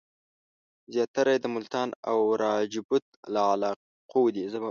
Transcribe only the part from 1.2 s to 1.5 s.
یې د